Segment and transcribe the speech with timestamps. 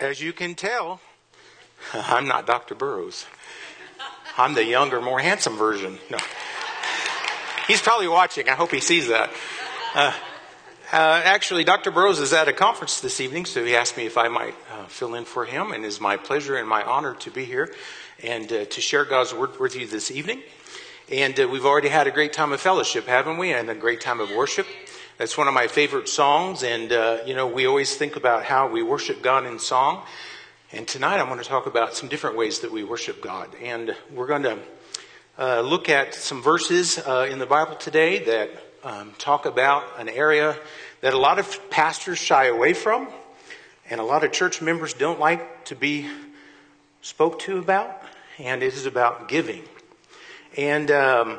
[0.00, 1.00] As you can tell,
[1.94, 2.74] I'm not Dr.
[2.74, 3.26] Burrows.
[4.36, 5.98] I'm the younger, more handsome version.
[6.10, 6.18] No.
[7.66, 8.48] He's probably watching.
[8.48, 9.30] I hope he sees that.
[9.94, 10.12] Uh,
[10.92, 11.90] uh, actually, Dr.
[11.90, 14.84] Burrows is at a conference this evening, so he asked me if I might uh,
[14.86, 17.74] fill in for him, and it's my pleasure and my honor to be here
[18.22, 20.42] and uh, to share God's word with you this evening.
[21.10, 23.52] And uh, we've already had a great time of fellowship, haven't we?
[23.52, 24.66] And a great time of worship.
[25.18, 28.68] That's one of my favorite songs, and uh, you know, we always think about how
[28.68, 30.04] we worship God in song.
[30.72, 33.96] And tonight, I'm going to talk about some different ways that we worship God, and
[34.12, 34.58] we're going to
[35.38, 38.50] uh, look at some verses uh, in the Bible today that
[38.84, 40.54] um, talk about an area
[41.00, 43.08] that a lot of pastors shy away from,
[43.88, 46.10] and a lot of church members don't like to be
[47.00, 48.02] spoke to about,
[48.38, 49.62] and it is about giving.
[50.58, 51.38] And um,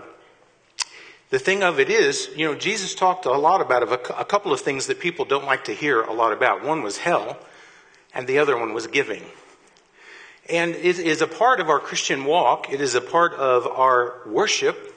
[1.30, 4.62] the thing of it is, you know, Jesus talked a lot about a, couple of
[4.62, 6.64] things that people don't like to hear a lot about.
[6.64, 7.38] One was hell,
[8.14, 9.24] and the other one was giving.
[10.50, 12.72] And it is a part of our Christian walk.
[12.72, 14.94] It is a part of our worship.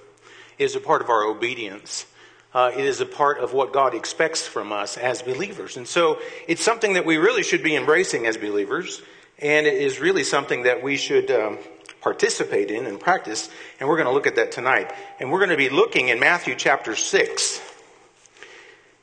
[0.56, 2.06] It is a part of our obedience.
[2.54, 5.76] Uh, it is a part of what God expects from us as believers.
[5.76, 9.02] And so it's something that we really should be embracing as believers.
[9.40, 11.58] And it is really something that we should um,
[12.00, 13.48] participate in and practice.
[13.78, 14.92] And we're going to look at that tonight.
[15.18, 17.60] And we're going to be looking in Matthew chapter 6.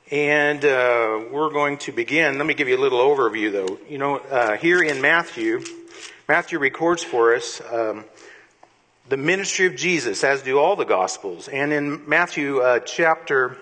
[0.09, 2.37] And uh, we're going to begin.
[2.37, 3.77] Let me give you a little overview, though.
[3.89, 5.63] You know, uh, here in Matthew,
[6.27, 8.05] Matthew records for us um,
[9.09, 11.47] the ministry of Jesus, as do all the Gospels.
[11.47, 13.57] And in Matthew uh, chapter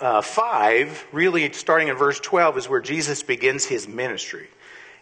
[0.00, 4.48] uh, 5, really starting in verse 12, is where Jesus begins his ministry.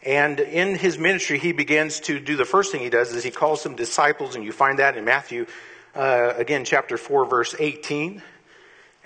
[0.04, 3.30] And in his ministry, he begins to do the first thing he does is he
[3.30, 5.46] calls them disciples, and you find that in Matthew,
[5.94, 8.22] uh, again, chapter 4, verse 18.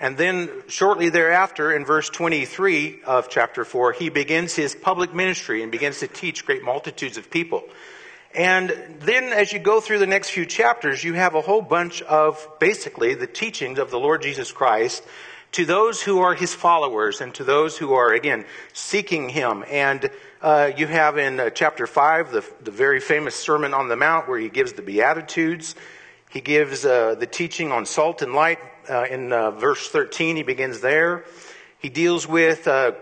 [0.01, 5.61] And then shortly thereafter, in verse 23 of chapter 4, he begins his public ministry
[5.61, 7.63] and begins to teach great multitudes of people.
[8.33, 12.01] And then as you go through the next few chapters, you have a whole bunch
[12.03, 15.03] of basically the teachings of the Lord Jesus Christ
[15.53, 19.65] to those who are his followers and to those who are, again, seeking him.
[19.67, 20.09] And
[20.41, 24.29] uh, you have in uh, chapter 5 the, the very famous Sermon on the Mount
[24.29, 25.75] where he gives the Beatitudes.
[26.29, 30.37] He gives uh, the teaching on salt and light uh, in uh, verse 13.
[30.37, 31.25] He begins there.
[31.79, 32.93] He deals with uh,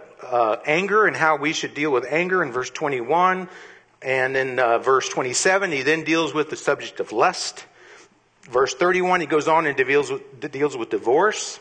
[0.65, 3.49] anger and how we should deal with anger in verse 21.
[4.01, 7.65] And in verse 27, he then deals with the subject of lust.
[8.43, 11.59] Verse 31, he goes on and deals with, deals with divorce.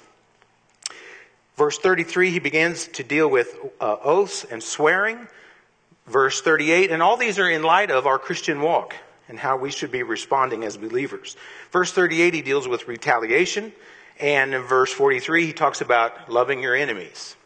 [1.56, 5.26] Verse 33, he begins to deal with oaths and swearing.
[6.06, 8.94] Verse 38, and all these are in light of our Christian walk
[9.28, 11.36] and how we should be responding as believers.
[11.72, 13.72] Verse 38, he deals with retaliation.
[14.20, 17.36] And in verse 43, he talks about loving your enemies.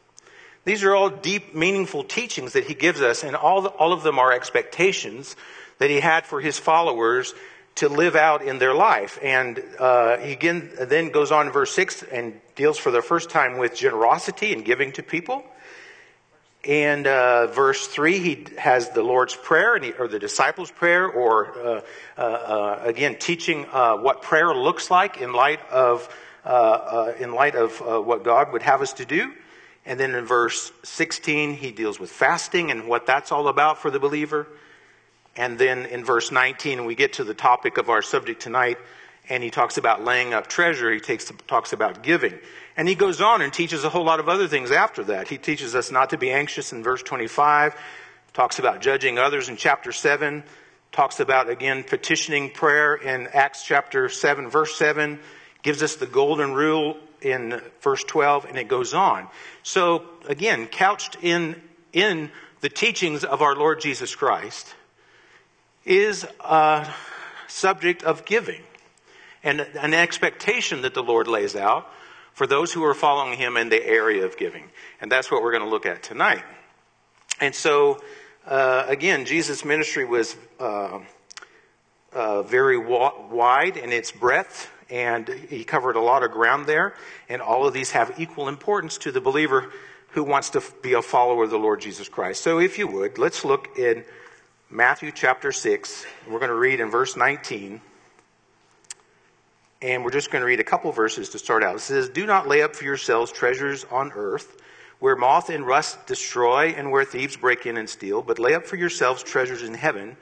[0.64, 4.18] These are all deep, meaningful teachings that he gives us, and all, all of them
[4.18, 5.36] are expectations
[5.78, 7.34] that he had for his followers
[7.76, 9.18] to live out in their life.
[9.22, 13.30] And uh, he again, then goes on in verse 6 and deals for the first
[13.30, 15.44] time with generosity and giving to people.
[16.64, 21.58] And uh, verse 3, he has the Lord's Prayer, he, or the disciples' prayer, or
[21.58, 21.80] uh,
[22.18, 26.06] uh, uh again, teaching uh, what prayer looks like in light of,
[27.18, 29.32] in light of what God would have us to do.
[29.86, 33.90] And then in verse 16, he deals with fasting and what that's all about for
[33.90, 34.46] the believer.
[35.36, 38.76] And then in verse 19, we get to the topic of our subject tonight,
[39.30, 40.92] and he talks about laying up treasure.
[40.92, 42.38] He takes, talks about giving.
[42.76, 45.28] And he goes on and teaches a whole lot of other things after that.
[45.28, 47.76] He teaches us not to be anxious in verse 25,
[48.34, 50.42] talks about judging others in chapter 7,
[50.90, 55.20] talks about, again, petitioning prayer in Acts chapter 7, verse 7,
[55.62, 59.28] gives us the golden rule in verse 12, and it goes on.
[59.62, 61.60] So, again, couched in,
[61.92, 62.30] in
[62.60, 64.74] the teachings of our Lord Jesus Christ,
[65.84, 66.88] is a
[67.46, 68.62] subject of giving
[69.42, 71.90] and an expectation that the Lord lays out
[72.32, 74.70] for those who are following Him in the area of giving.
[75.00, 76.42] And that's what we're going to look at tonight.
[77.40, 78.00] And so,
[78.46, 81.00] uh, again, Jesus' ministry was uh,
[82.12, 86.94] uh, very wa- wide in its breadth, and he covered a lot of ground there.
[87.28, 89.70] And all of these have equal importance to the believer
[90.08, 92.42] who wants to be a follower of the Lord Jesus Christ.
[92.42, 94.04] So, if you would, let's look in
[94.68, 96.06] Matthew chapter 6.
[96.28, 97.80] We're going to read in verse 19.
[99.82, 101.76] And we're just going to read a couple verses to start out.
[101.76, 104.60] It says, Do not lay up for yourselves treasures on earth,
[104.98, 108.66] where moth and rust destroy and where thieves break in and steal, but lay up
[108.66, 110.18] for yourselves treasures in heaven,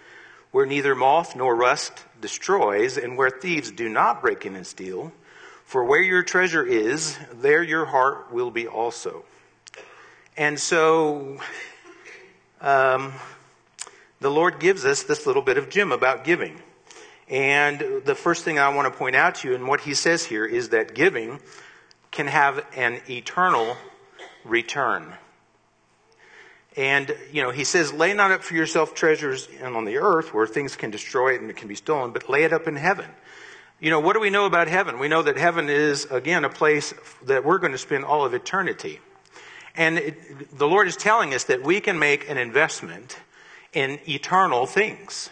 [0.53, 5.13] where neither moth nor rust destroys and where thieves do not break in and steal.
[5.65, 9.25] For where your treasure is, there your heart will be also.
[10.37, 11.41] And so
[12.61, 13.13] um,
[14.21, 16.63] the Lord gives us this little bit of gem about giving.
[17.31, 20.25] And the first thing I want to point out to you, and what he says
[20.25, 21.41] here, is that giving
[22.11, 23.77] can have an eternal
[24.45, 25.13] return.
[26.77, 30.47] And, you know, he says, lay not up for yourself treasures on the earth where
[30.47, 33.11] things can destroy it and it can be stolen, but lay it up in heaven.
[33.81, 34.99] You know, what do we know about heaven?
[34.99, 38.33] We know that heaven is, again, a place that we're going to spend all of
[38.33, 39.01] eternity.
[39.77, 43.19] And it, the Lord is telling us that we can make an investment
[43.73, 45.31] in eternal things.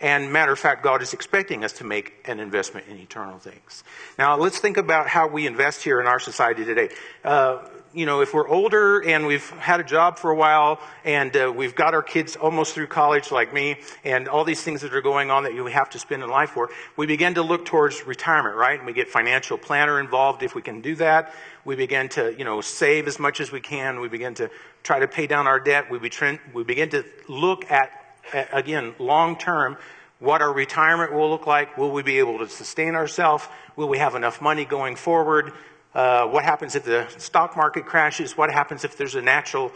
[0.00, 3.84] And matter of fact, God is expecting us to make an investment in eternal things.
[4.18, 6.88] Now, let's think about how we invest here in our society today.
[7.22, 7.58] Uh,
[7.92, 11.52] you know, if we're older and we've had a job for a while and uh,
[11.54, 15.02] we've got our kids almost through college like me and all these things that are
[15.02, 18.06] going on that you have to spend in life for, we begin to look towards
[18.06, 18.78] retirement, right?
[18.78, 21.34] And we get financial planner involved if we can do that.
[21.64, 24.00] We begin to, you know, save as much as we can.
[24.00, 24.50] We begin to
[24.82, 25.90] try to pay down our debt.
[25.90, 27.99] We, we begin to look at,
[28.52, 29.76] again, long term,
[30.18, 31.76] what our retirement will look like.
[31.78, 33.46] Will we be able to sustain ourselves?
[33.76, 35.52] Will we have enough money going forward?
[35.94, 38.36] Uh, what happens if the stock market crashes?
[38.36, 39.72] What happens if there's a natural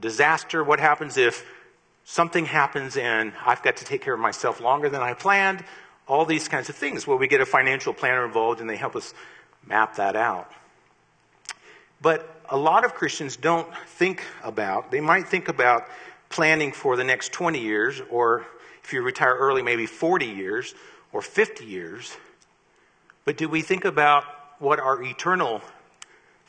[0.00, 0.64] disaster?
[0.64, 1.44] What happens if
[2.04, 5.64] something happens and I've got to take care of myself longer than I planned?
[6.08, 7.06] All these kinds of things.
[7.06, 9.14] Well, we get a financial planner involved and they help us
[9.66, 10.50] map that out.
[12.00, 15.86] But a lot of Christians don't think about, they might think about
[16.32, 18.44] planning for the next 20 years, or
[18.82, 20.74] if you retire early, maybe 40 years
[21.12, 22.16] or 50 years.
[23.24, 24.24] But do we think about
[24.58, 25.60] what our eternal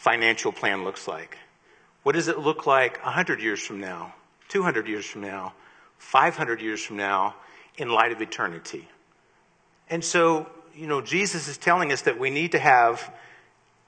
[0.04, 1.38] financial plan looks like.
[2.04, 4.14] What does it look like 100 years from now,
[4.50, 5.54] 200 years from now,
[5.98, 7.36] 500 years from now,
[7.78, 8.88] in light of eternity?
[9.90, 13.14] And so, you know, Jesus is telling us that we need to have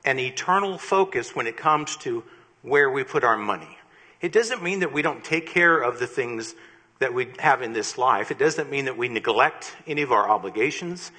[0.05, 2.23] an eternal focus when it comes to
[2.61, 3.77] where we put our money.
[4.21, 6.55] It doesn't mean that we don't take care of the things
[6.99, 8.31] that we have in this life.
[8.31, 11.11] It doesn't mean that we neglect any of our obligations.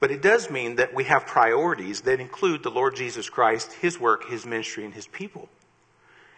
[0.00, 3.98] But it does mean that we have priorities that include the Lord Jesus Christ, His
[3.98, 5.48] work, His ministry, and His people.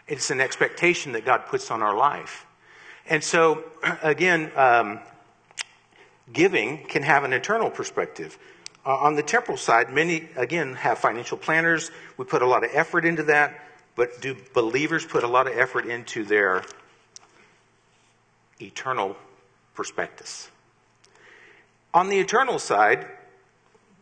[0.06, 2.46] It's an expectation that God puts on our life.
[3.08, 3.64] And so,
[4.02, 5.00] again, um,
[6.32, 8.38] giving can have an eternal perspective.
[8.84, 11.90] Uh, on the temporal side, many, again, have financial planners.
[12.16, 13.65] We put a lot of effort into that.
[13.96, 16.62] But do believers put a lot of effort into their
[18.60, 19.16] eternal
[19.74, 20.50] prospectus?
[21.92, 23.06] On the eternal side,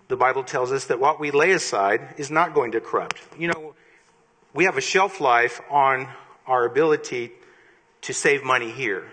[0.09, 3.21] the Bible tells us that what we lay aside is not going to corrupt.
[3.39, 3.75] You know,
[4.53, 6.09] we have a shelf life on
[6.47, 7.33] our ability
[8.03, 9.05] to save money here.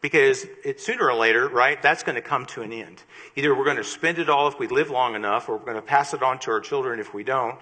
[0.00, 3.02] Because it, sooner or later, right, that's going to come to an end.
[3.34, 5.76] Either we're going to spend it all if we live long enough, or we're going
[5.76, 7.58] to pass it on to our children if we don't,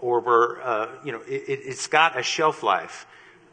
[0.00, 3.06] or we're, uh, you know, it, it's got a shelf life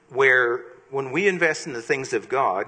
[0.09, 2.67] where when we invest in the things of God,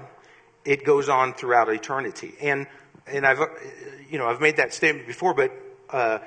[0.64, 2.34] it goes on throughout eternity.
[2.40, 2.66] And,
[3.06, 3.40] and I've,
[4.10, 5.52] you know, I've made that statement before, but
[5.90, 6.18] uh,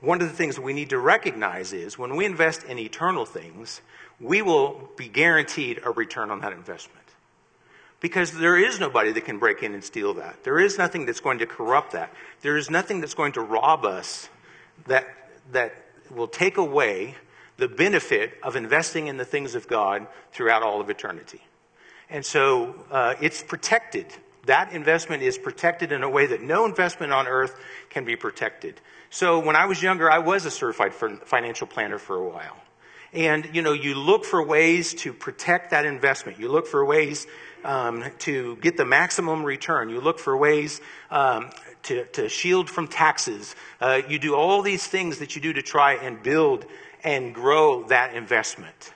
[0.00, 3.80] one of the things we need to recognize is when we invest in eternal things,
[4.18, 6.96] we will be guaranteed a return on that investment.
[8.00, 10.42] Because there is nobody that can break in and steal that.
[10.42, 12.12] There is nothing that's going to corrupt that.
[12.40, 14.30] There is nothing that's going to rob us
[14.86, 15.06] that,
[15.52, 15.74] that
[16.14, 17.14] will take away
[17.56, 21.40] the benefit of investing in the things of God throughout all of eternity.
[22.08, 24.06] And so uh, it's protected
[24.46, 27.54] that investment is protected in a way that no investment on earth
[27.90, 28.80] can be protected.
[29.10, 32.56] So when I was younger, I was a certified financial planner for a while.
[33.12, 36.38] And, you know, you look for ways to protect that investment.
[36.38, 37.26] You look for ways
[37.64, 39.90] um, to get the maximum return.
[39.90, 41.50] You look for ways um,
[41.84, 43.54] to, to, shield from taxes.
[43.80, 46.66] Uh, you do all these things that you do to try and build
[47.02, 48.92] and grow that investment.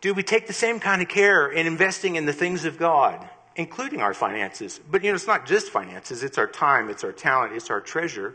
[0.00, 3.28] Do we take the same kind of care in investing in the things of God?
[3.56, 4.80] including our finances.
[4.90, 7.80] But you know, it's not just finances, it's our time, it's our talent, it's our
[7.80, 8.34] treasure.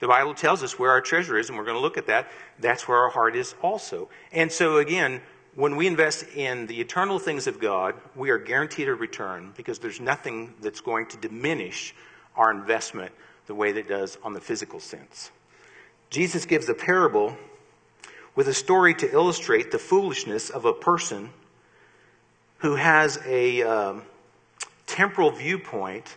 [0.00, 2.30] The Bible tells us where our treasure is, and we're going to look at that.
[2.58, 4.10] That's where our heart is also.
[4.30, 5.22] And so, again,
[5.54, 9.78] when we invest in the eternal things of God, we are guaranteed a return because
[9.78, 11.94] there's nothing that's going to diminish
[12.36, 13.12] our investment
[13.46, 15.30] the way that it does on the physical sense.
[16.10, 17.36] Jesus gives a parable
[18.34, 21.30] with a story to illustrate the foolishness of a person
[22.58, 23.62] who has a.
[23.62, 24.02] Um,
[24.86, 26.16] temporal viewpoint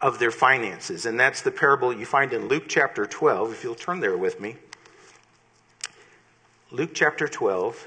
[0.00, 1.06] of their finances.
[1.06, 4.40] And that's the parable you find in Luke chapter 12, if you'll turn there with
[4.40, 4.56] me.
[6.70, 7.86] Luke chapter 12.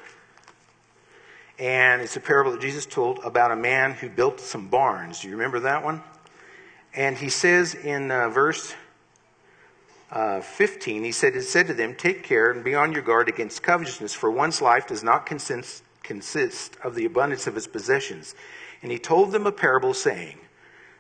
[1.60, 5.22] And it's a parable that Jesus told about a man who built some barns.
[5.22, 6.02] Do you remember that one?
[6.96, 8.74] And he says in uh, verse
[10.12, 13.30] uh, 15, he said, It said to them, Take care and be on your guard
[13.30, 18.34] against covetousness, for one's life does not consist, consist of the abundance of his possessions.
[18.82, 20.38] And he told them a parable, saying,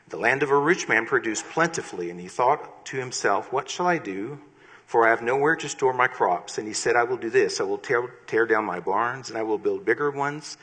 [0.10, 3.88] The land of a rich man produced plentifully, and he thought to himself, What shall
[3.88, 4.40] I do?
[4.86, 6.58] For I have nowhere to store my crops.
[6.58, 9.38] And he said, I will do this I will tear, tear down my barns, and
[9.38, 10.58] I will build bigger ones.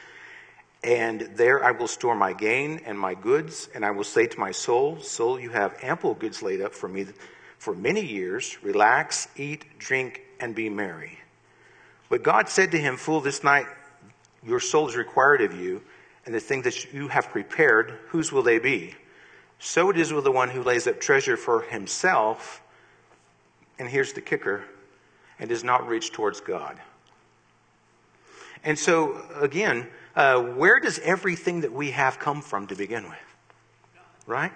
[0.86, 3.68] And there I will store my gain and my goods.
[3.74, 6.88] And I will say to my soul, Soul, you have ample goods laid up for
[6.88, 7.06] me
[7.58, 8.56] for many years.
[8.62, 11.18] Relax, eat, drink, and be merry.
[12.08, 13.66] But God said to him, Fool, this night
[14.42, 15.82] your soul is required of you,
[16.24, 18.94] and the things that you have prepared, whose will they be?
[19.58, 22.62] So it is with the one who lays up treasure for himself
[23.78, 24.64] and here's the kicker,
[25.38, 26.78] and does not reach towards God.
[28.64, 33.18] And so, again, uh, where does everything that we have come from to begin with?
[34.26, 34.52] Right?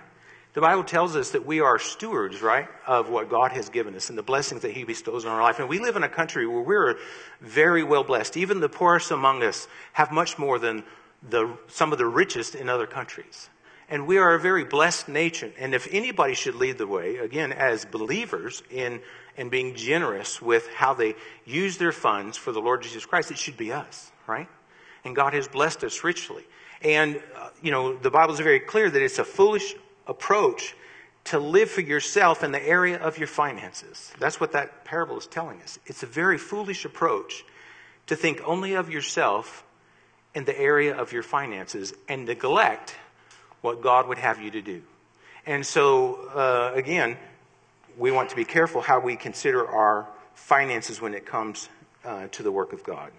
[0.52, 4.08] The Bible tells us that we are stewards, right, of what God has given us
[4.08, 5.60] and the blessings that He bestows on our life.
[5.60, 6.96] And we live in a country where we're
[7.40, 8.36] very well blessed.
[8.36, 10.82] Even the poorest among us have much more than
[11.28, 13.48] the, some of the richest in other countries.
[13.88, 15.52] And we are a very blessed nation.
[15.58, 19.02] And if anybody should lead the way, again, as believers in,
[19.36, 21.14] in being generous with how they
[21.44, 24.48] use their funds for the Lord Jesus Christ, it should be us, right?
[25.04, 26.44] And God has blessed us richly.
[26.82, 29.74] And, uh, you know, the Bible is very clear that it's a foolish
[30.06, 30.74] approach
[31.24, 34.12] to live for yourself in the area of your finances.
[34.18, 35.78] That's what that parable is telling us.
[35.86, 37.44] It's a very foolish approach
[38.06, 39.64] to think only of yourself
[40.34, 42.94] in the area of your finances and neglect
[43.60, 44.82] what God would have you to do.
[45.46, 47.16] And so, uh, again,
[47.96, 51.68] we want to be careful how we consider our finances when it comes
[52.04, 53.10] uh, to the work of God.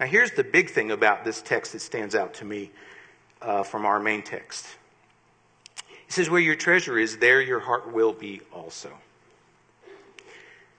[0.00, 2.70] Now, here's the big thing about this text that stands out to me
[3.40, 4.66] uh, from our main text.
[6.06, 8.90] He says, Where your treasure is, there your heart will be also.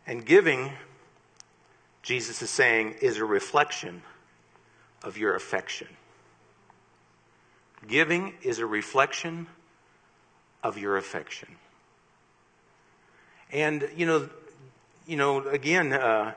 [0.05, 0.71] And giving,
[2.03, 4.01] Jesus is saying, is a reflection
[5.03, 5.87] of your affection.
[7.87, 9.47] Giving is a reflection
[10.63, 11.49] of your affection.
[13.51, 14.29] And, you know,
[15.07, 16.33] you know, again, uh,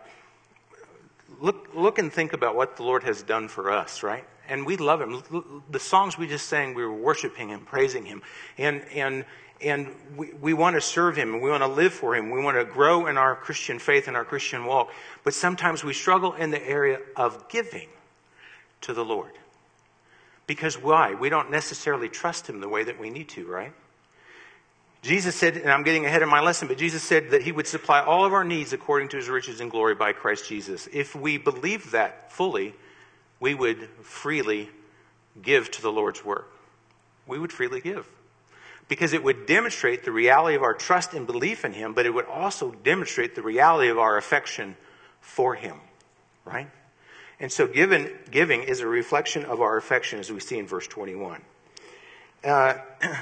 [1.41, 4.25] look, look and think about what the Lord has done for us, right?
[4.49, 5.63] And we love Him.
[5.71, 8.23] The songs we just sang, we were worshiping Him, praising Him.
[8.57, 9.25] And, and,
[9.61, 12.31] and we, we want to serve Him and we want to live for Him.
[12.31, 14.91] We want to grow in our Christian faith and our Christian walk.
[15.25, 17.89] But sometimes we struggle in the area of giving
[18.83, 19.33] to the Lord.
[20.47, 21.15] Because why?
[21.15, 23.73] We don't necessarily trust him the way that we need to, right?
[25.03, 27.67] Jesus said, and I'm getting ahead of my lesson, but Jesus said that he would
[27.67, 30.89] supply all of our needs according to his riches and glory by Christ Jesus.
[30.93, 32.75] If we believe that fully,
[33.39, 34.69] we would freely
[35.41, 36.51] give to the Lord's work.
[37.27, 38.09] We would freely give.
[38.89, 42.11] Because it would demonstrate the reality of our trust and belief in him, but it
[42.11, 44.77] would also demonstrate the reality of our affection
[45.21, 45.77] for him,
[46.45, 46.69] right?
[47.39, 50.89] And so giving, giving is a reflection of our affection, as we see in verse
[50.89, 51.43] 21.
[52.43, 52.75] Uh,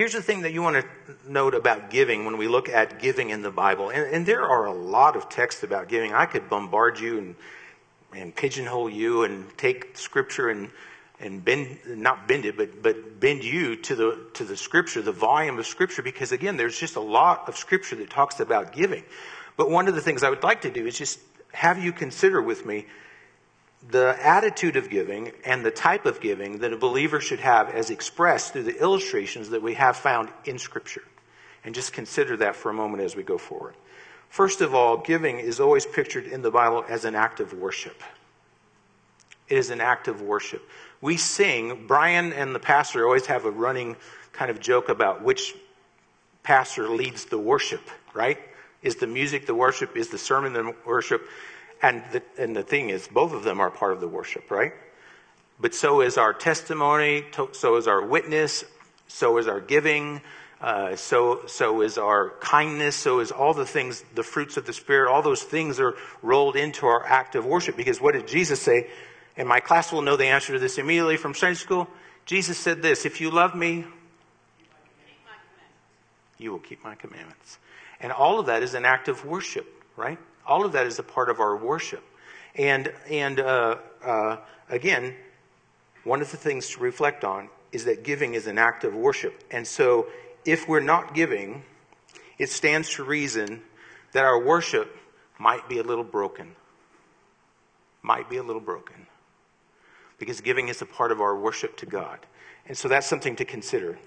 [0.00, 3.28] here's the thing that you want to note about giving when we look at giving
[3.28, 3.90] in the Bible.
[3.90, 6.14] And, and there are a lot of texts about giving.
[6.14, 7.34] I could bombard you and,
[8.16, 10.70] and pigeonhole you and take scripture and,
[11.20, 15.12] and bend, not bend it, but, but bend you to the, to the scripture, the
[15.12, 19.04] volume of scripture, because again, there's just a lot of scripture that talks about giving.
[19.58, 21.20] But one of the things I would like to do is just
[21.52, 22.86] have you consider with me
[23.88, 27.90] the attitude of giving and the type of giving that a believer should have as
[27.90, 31.02] expressed through the illustrations that we have found in Scripture.
[31.64, 33.74] And just consider that for a moment as we go forward.
[34.28, 38.02] First of all, giving is always pictured in the Bible as an act of worship.
[39.48, 40.62] It is an act of worship.
[41.00, 43.96] We sing, Brian and the pastor always have a running
[44.32, 45.54] kind of joke about which
[46.42, 47.82] pastor leads the worship,
[48.14, 48.38] right?
[48.82, 49.96] Is the music the worship?
[49.96, 51.28] Is the sermon the worship?
[51.82, 54.72] And the, and the thing is, both of them are part of the worship, right?
[55.58, 58.64] But so is our testimony, so is our witness,
[59.08, 60.20] so is our giving,
[60.60, 64.72] uh, so so is our kindness, so is all the things, the fruits of the
[64.72, 65.10] Spirit.
[65.10, 67.76] All those things are rolled into our act of worship.
[67.76, 68.88] Because what did Jesus say?
[69.36, 71.88] And my class will know the answer to this immediately from Sunday school.
[72.26, 73.86] Jesus said this: If you love me,
[76.38, 77.58] you will keep my commandments.
[78.00, 80.18] And all of that is an act of worship, right?
[80.50, 82.02] All of that is a part of our worship.
[82.56, 84.38] And, and uh, uh,
[84.68, 85.14] again,
[86.02, 89.44] one of the things to reflect on is that giving is an act of worship.
[89.52, 90.08] And so
[90.44, 91.62] if we're not giving,
[92.36, 93.62] it stands to reason
[94.10, 94.96] that our worship
[95.38, 96.56] might be a little broken.
[98.02, 99.06] Might be a little broken.
[100.18, 102.18] Because giving is a part of our worship to God.
[102.66, 104.00] And so that's something to consider.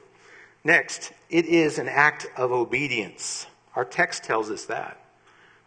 [0.66, 3.48] Next, it is an act of obedience.
[3.78, 5.03] Our text tells us that.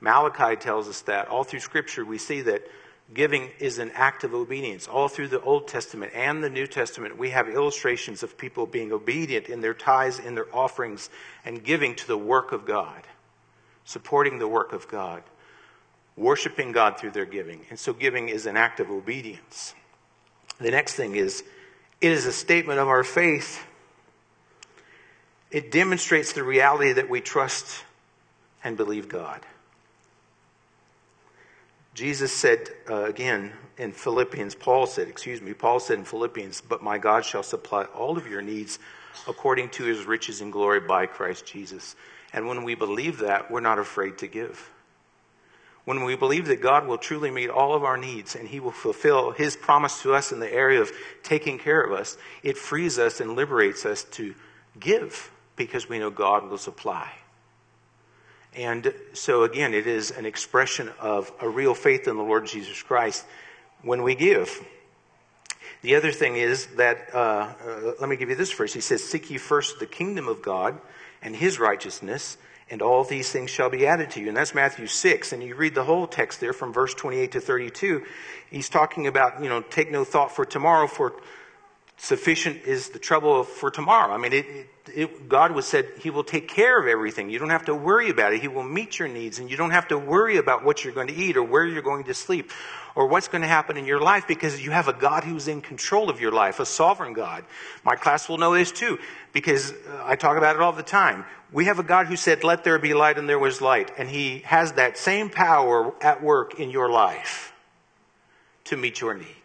[0.01, 1.29] Malachi tells us that.
[1.29, 2.67] All through Scripture, we see that
[3.15, 4.89] Giving is an act of obedience.
[4.89, 8.93] All through the Old Testament and the New Testament, we have illustrations of people being
[8.93, 11.09] obedient in their tithes, in their offerings,
[11.45, 13.03] and giving to the work of God,
[13.85, 15.23] supporting the work of God,
[16.17, 17.65] worshiping God through their giving.
[17.71, 19.75] And so giving is an act of obedience.
[20.59, 21.45] The next thing is
[22.01, 23.65] it is a statement of our faith.
[25.53, 27.85] It demonstrates the reality that we trust
[28.65, 29.47] and believe God.
[31.97, 36.83] Jesus said uh, again in Philippians, Paul said, excuse me, Paul said in Philippians, but
[36.83, 38.79] my God shall supply all of your needs
[39.27, 41.97] according to his riches and glory by Christ Jesus.
[42.35, 44.71] And when we believe that, we're not afraid to give.
[45.87, 48.73] When we believe that God will truly meet all of our needs and he will
[48.73, 52.99] fulfill his promise to us in the area of taking care of us, it frees
[52.99, 54.35] us and liberates us to
[54.79, 57.11] give because we know God will supply.
[58.57, 62.83] And so, again, it is an expression of a real faith in the Lord Jesus
[62.83, 63.25] Christ
[63.83, 64.65] when we give.
[65.83, 68.73] The other thing is that, uh, uh, let me give you this verse.
[68.73, 70.79] He says, Seek ye first the kingdom of God
[71.21, 72.39] and his righteousness,
[72.71, 74.29] and all these things shall be added to you.
[74.29, 75.33] And that's Matthew 6.
[75.33, 78.05] And you read the whole text there from verse 28 to 32.
[78.51, 81.13] He's talking about, you know, take no thought for tomorrow, for
[81.99, 84.13] sufficient is the trouble for tomorrow.
[84.13, 87.31] I mean, it, it, it, God was said He will take care of everything.
[87.31, 88.41] You don't have to worry about it.
[88.41, 91.09] He will meet your needs, and you don't have to worry about what you're going
[91.09, 92.51] to eat or where you're going to sleep
[92.95, 95.61] or what's going to happen in your life because you have a God who's in
[95.61, 97.45] control of your life, a sovereign God.
[97.85, 98.99] My class will know this too
[99.33, 101.25] because uh, I talk about it all the time.
[101.53, 104.09] We have a God who said, "Let there be light," and there was light, and
[104.09, 107.53] He has that same power at work in your life
[108.65, 109.36] to meet your needs.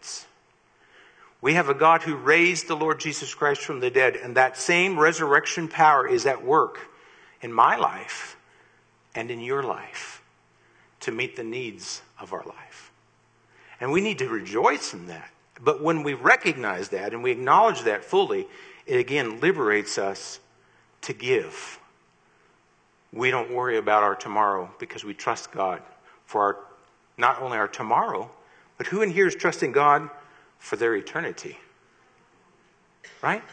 [1.41, 4.57] We have a God who raised the Lord Jesus Christ from the dead, and that
[4.57, 6.77] same resurrection power is at work
[7.41, 8.37] in my life
[9.15, 10.21] and in your life
[11.01, 12.91] to meet the needs of our life.
[13.79, 15.29] And we need to rejoice in that.
[15.59, 18.47] But when we recognize that and we acknowledge that fully,
[18.85, 20.39] it again liberates us
[21.01, 21.79] to give.
[23.11, 25.81] We don't worry about our tomorrow because we trust God
[26.25, 26.57] for our,
[27.17, 28.29] not only our tomorrow,
[28.77, 30.09] but who in here is trusting God
[30.61, 31.57] for their eternity.
[33.21, 33.43] Right?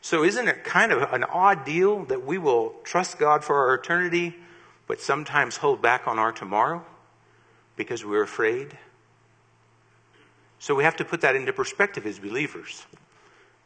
[0.00, 3.74] So, isn't it kind of an odd deal that we will trust God for our
[3.74, 4.36] eternity,
[4.86, 6.84] but sometimes hold back on our tomorrow
[7.76, 8.78] because we're afraid?
[10.58, 12.84] So, we have to put that into perspective as believers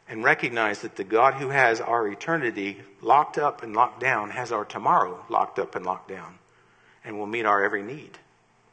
[0.07, 4.51] and recognize that the God who has our eternity locked up and locked down has
[4.51, 6.39] our tomorrow locked up and locked down
[7.05, 8.17] and will meet our every need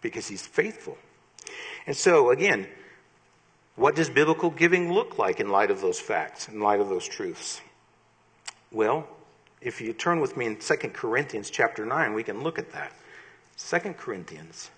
[0.00, 0.96] because He's faithful.
[1.86, 2.66] And so, again,
[3.76, 7.06] what does biblical giving look like in light of those facts, in light of those
[7.06, 7.60] truths?
[8.72, 9.06] Well,
[9.60, 12.92] if you turn with me in 2 Corinthians chapter 9, we can look at that.
[13.58, 14.70] 2 Corinthians.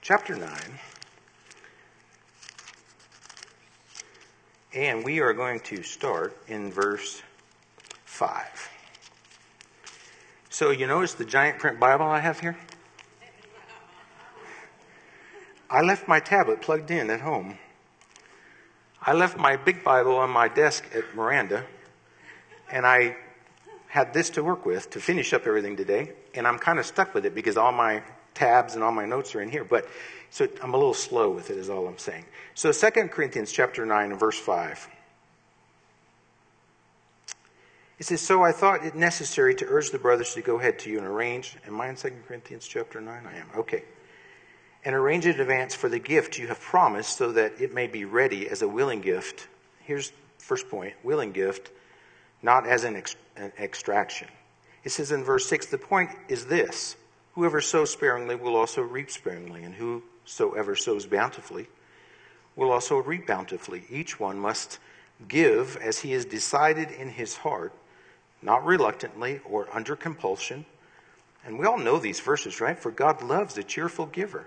[0.00, 0.50] Chapter 9.
[4.74, 7.22] And we are going to start in verse
[8.06, 8.70] 5.
[10.50, 12.56] So you notice the giant print Bible I have here?
[15.72, 17.56] I left my tablet plugged in at home.
[19.00, 21.64] I left my big Bible on my desk at Miranda,
[22.70, 23.16] and I
[23.88, 27.14] had this to work with to finish up everything today, and I'm kind of stuck
[27.14, 28.02] with it because all my
[28.34, 29.88] tabs and all my notes are in here, but
[30.28, 32.26] so I'm a little slow with it is all I'm saying.
[32.54, 34.88] So 2 Corinthians chapter 9 verse 5.
[37.98, 40.90] It says, So I thought it necessary to urge the brothers to go ahead to
[40.90, 41.56] you and arrange.
[41.66, 43.26] Am I in 2 Corinthians chapter 9?
[43.26, 43.48] I am.
[43.56, 43.84] Okay
[44.84, 48.04] and arrange in advance for the gift you have promised so that it may be
[48.04, 49.48] ready as a willing gift.
[49.80, 51.70] Here's first point willing gift,
[52.42, 54.28] not as an, ex- an extraction.
[54.84, 56.96] It says in verse 6 the point is this
[57.34, 61.68] whoever sows sparingly will also reap sparingly, and whosoever sows bountifully
[62.56, 63.84] will also reap bountifully.
[63.88, 64.78] Each one must
[65.28, 67.72] give as he has decided in his heart,
[68.42, 70.66] not reluctantly or under compulsion.
[71.44, 72.78] And we all know these verses, right?
[72.78, 74.46] For God loves a cheerful giver.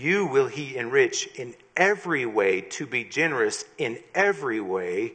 [0.00, 5.12] you will he enrich in every way to be generous in every way,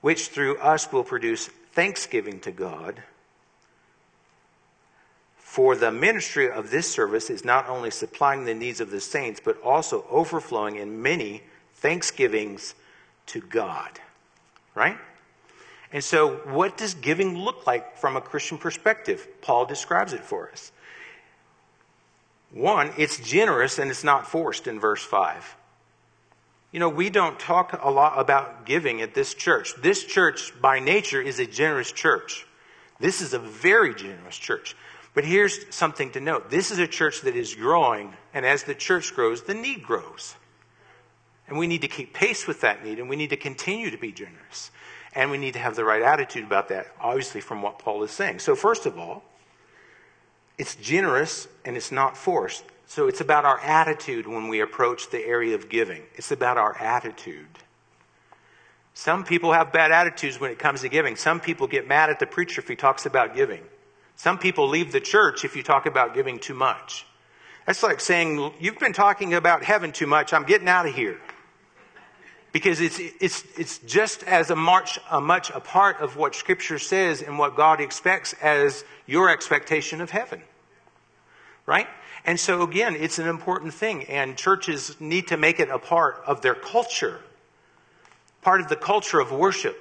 [0.00, 3.02] which through us will produce thanksgiving to God
[5.56, 9.40] For the ministry of this service is not only supplying the needs of the saints,
[9.42, 11.44] but also overflowing in many
[11.76, 12.74] thanksgivings
[13.28, 13.98] to God.
[14.74, 14.98] Right?
[15.90, 19.26] And so, what does giving look like from a Christian perspective?
[19.40, 20.72] Paul describes it for us.
[22.56, 25.56] One, it's generous and it's not forced in verse 5.
[26.72, 29.74] You know, we don't talk a lot about giving at this church.
[29.82, 32.46] This church, by nature, is a generous church.
[32.98, 34.74] This is a very generous church.
[35.12, 38.74] But here's something to note this is a church that is growing, and as the
[38.74, 40.34] church grows, the need grows.
[41.48, 43.98] And we need to keep pace with that need, and we need to continue to
[43.98, 44.70] be generous.
[45.14, 48.12] And we need to have the right attitude about that, obviously, from what Paul is
[48.12, 48.38] saying.
[48.38, 49.24] So, first of all,
[50.58, 52.64] it's generous and it's not forced.
[52.88, 56.02] So, it's about our attitude when we approach the area of giving.
[56.14, 57.48] It's about our attitude.
[58.94, 61.16] Some people have bad attitudes when it comes to giving.
[61.16, 63.62] Some people get mad at the preacher if he talks about giving.
[64.14, 67.04] Some people leave the church if you talk about giving too much.
[67.66, 71.18] That's like saying, You've been talking about heaven too much, I'm getting out of here
[72.56, 76.78] because it's, it's, it's just as a much, a much a part of what Scripture
[76.78, 80.40] says and what God expects as your expectation of heaven.
[81.66, 81.86] Right?
[82.24, 86.22] And so, again, it's an important thing, and churches need to make it a part
[86.26, 87.20] of their culture,
[88.40, 89.78] part of the culture of worship,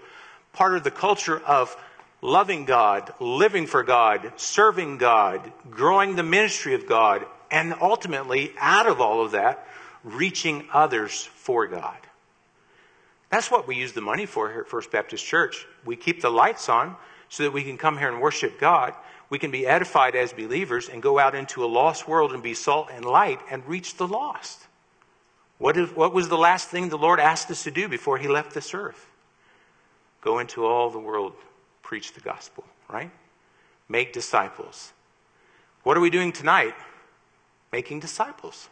[0.52, 1.78] part of the culture of
[2.22, 8.86] loving God, living for God, serving God, growing the ministry of God, and ultimately, out
[8.86, 9.66] of all of that,
[10.04, 11.96] reaching others for God.
[13.36, 15.68] That's what we use the money for here at First Baptist Church.
[15.84, 16.96] We keep the lights on
[17.28, 18.94] so that we can come here and worship God.
[19.30, 22.54] We can be edified as believers and go out into a lost world and be
[22.54, 24.68] salt and light and reach the lost.
[25.58, 28.30] What, if, what was the last thing the Lord asked us to do before He
[28.30, 29.06] left this earth?
[30.22, 31.34] Go into all the world,
[31.82, 33.12] preach the gospel, right?
[33.90, 34.94] Make disciples.
[35.84, 36.76] What are we doing tonight?
[37.74, 38.70] Making disciples.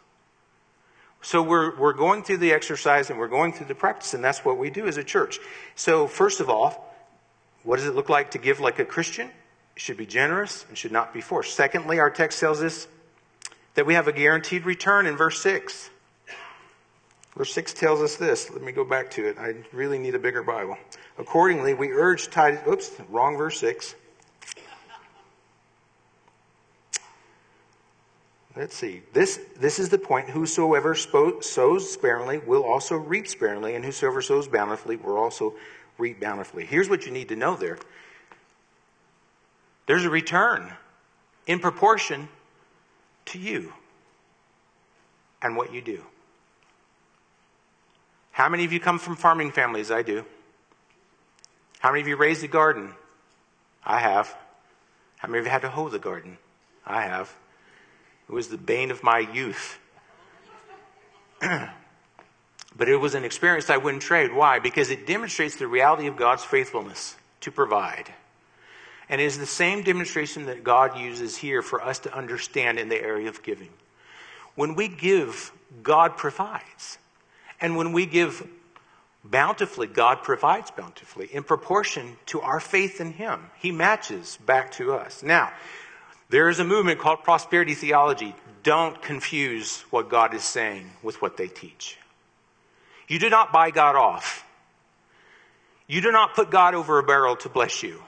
[1.24, 4.44] So we're, we're going through the exercise and we're going through the practice, and that's
[4.44, 5.38] what we do as a church.
[5.74, 6.94] So, first of all,
[7.62, 9.28] what does it look like to give like a Christian?
[9.28, 11.56] It should be generous and should not be forced.
[11.56, 12.86] Secondly, our text tells us
[13.72, 15.88] that we have a guaranteed return in verse 6.
[17.34, 18.50] Verse 6 tells us this.
[18.50, 19.38] Let me go back to it.
[19.38, 20.76] I really need a bigger Bible.
[21.16, 23.94] Accordingly, we urge Titus, oops, wrong verse 6.
[28.56, 29.02] Let's see.
[29.12, 30.30] This, this is the point.
[30.30, 35.54] Whosoever sows sparingly will also reap sparingly, and whosoever sows bountifully will also
[35.98, 36.64] reap bountifully.
[36.64, 37.78] Here's what you need to know there
[39.86, 40.72] there's a return
[41.46, 42.28] in proportion
[43.26, 43.72] to you
[45.42, 46.02] and what you do.
[48.30, 49.90] How many of you come from farming families?
[49.90, 50.24] I do.
[51.80, 52.94] How many of you raised a garden?
[53.84, 54.34] I have.
[55.18, 56.38] How many of you had to hoe the garden?
[56.86, 57.34] I have.
[58.28, 59.78] It was the bane of my youth.
[61.40, 64.32] but it was an experience I wouldn't trade.
[64.32, 64.58] Why?
[64.58, 68.12] Because it demonstrates the reality of God's faithfulness to provide.
[69.08, 72.88] And it is the same demonstration that God uses here for us to understand in
[72.88, 73.70] the area of giving.
[74.54, 76.98] When we give, God provides.
[77.60, 78.46] And when we give
[79.24, 83.50] bountifully, God provides bountifully in proportion to our faith in Him.
[83.58, 85.22] He matches back to us.
[85.22, 85.52] Now,
[86.28, 88.34] there is a movement called prosperity theology.
[88.62, 91.98] Don't confuse what God is saying with what they teach.
[93.08, 94.44] You do not buy God off.
[95.86, 98.02] You do not put God over a barrel to bless you.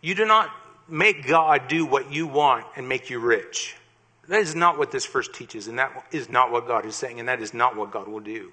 [0.00, 0.50] You do not
[0.88, 3.76] make God do what you want and make you rich.
[4.28, 7.20] That is not what this verse teaches, and that is not what God is saying,
[7.20, 8.52] and that is not what God will do.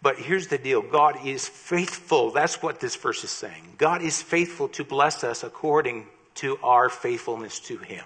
[0.00, 2.30] But here's the deal God is faithful.
[2.30, 3.74] That's what this verse is saying.
[3.76, 8.04] God is faithful to bless us according to our faithfulness to Him.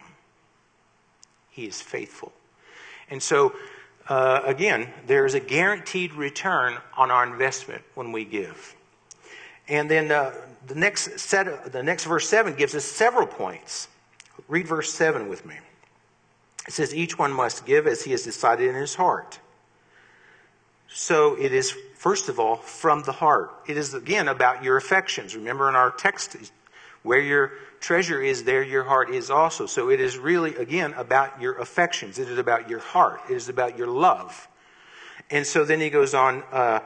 [1.50, 2.32] He is faithful.
[3.10, 3.54] And so,
[4.08, 8.74] uh, again, there is a guaranteed return on our investment when we give.
[9.68, 10.32] And then uh,
[10.66, 13.88] the next set, the next verse seven gives us several points.
[14.48, 15.56] Read verse seven with me.
[16.66, 19.38] It says, "Each one must give as he has decided in his heart."
[20.88, 23.52] So it is first of all from the heart.
[23.68, 25.36] It is again about your affections.
[25.36, 26.36] Remember in our text,
[27.02, 29.66] where your treasure is, there your heart is also.
[29.66, 32.18] So it is really, again, about your affections.
[32.18, 33.20] It is about your heart.
[33.30, 34.48] It is about your love.
[35.30, 36.42] And so then he goes on.
[36.52, 36.80] Uh,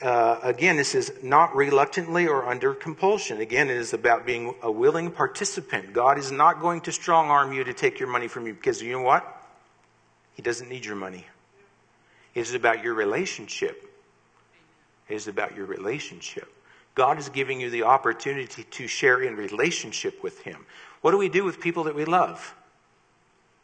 [0.00, 3.40] uh, again, this is not reluctantly or under compulsion.
[3.40, 5.92] Again, it is about being a willing participant.
[5.92, 8.80] God is not going to strong arm you to take your money from you because
[8.80, 9.26] you know what?
[10.34, 11.26] He doesn't need your money.
[12.34, 13.90] It is about your relationship.
[15.08, 16.52] It is about your relationship.
[16.98, 20.66] God is giving you the opportunity to share in relationship with Him.
[21.00, 22.56] What do we do with people that we love?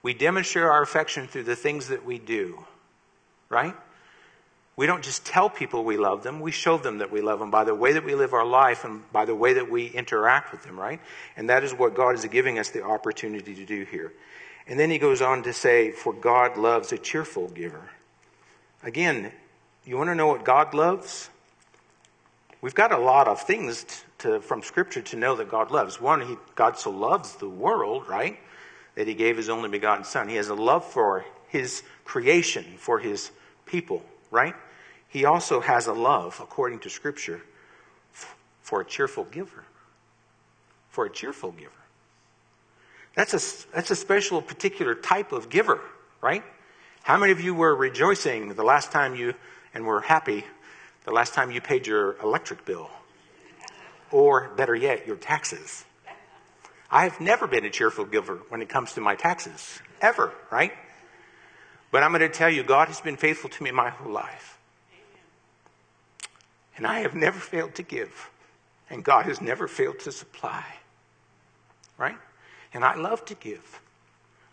[0.05, 2.65] We demonstrate our affection through the things that we do,
[3.49, 3.75] right?
[4.77, 7.51] We don't just tell people we love them, we show them that we love them
[7.51, 10.53] by the way that we live our life and by the way that we interact
[10.53, 11.01] with them, right?
[11.37, 14.13] And that is what God is giving us the opportunity to do here.
[14.69, 17.91] And then he goes on to say, For God loves a cheerful giver.
[18.85, 19.33] Again,
[19.85, 21.31] you want to know what God loves?
[22.65, 23.85] We've got a lot of things
[24.21, 26.01] to, from Scripture to know that God loves.
[26.01, 28.39] One, he, God so loves the world, right?
[28.95, 30.31] That he gave his only begotten Son.
[30.31, 33.31] He has a love for his creation, for his
[33.67, 34.55] people, right?
[35.09, 37.43] He also has a love, according to Scripture,
[38.63, 39.65] for a cheerful giver.
[40.89, 41.71] For a cheerful giver.
[43.15, 45.83] That's a, that's a special, particular type of giver,
[46.23, 46.43] right?
[47.03, 49.35] How many of you were rejoicing the last time you,
[49.75, 50.47] and were happy
[51.05, 52.91] the last time you paid your electric bill?
[54.11, 55.85] Or better yet, your taxes?
[56.91, 60.73] I have never been a cheerful giver when it comes to my taxes, ever, right?
[61.91, 64.59] But I'm going to tell you, God has been faithful to me my whole life.
[66.77, 68.31] And I have never failed to give.
[68.91, 70.65] And God has never failed to supply.
[71.97, 72.19] Right?
[72.73, 73.81] And I love to give.